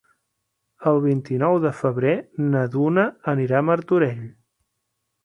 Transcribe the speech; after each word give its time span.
El 0.91 0.95
vint-i-nou 1.01 1.57
de 1.65 1.71
febrer 1.81 2.13
na 2.45 2.63
Duna 2.77 3.05
anirà 3.35 3.61
a 3.61 3.67
Martorell. 3.69 4.25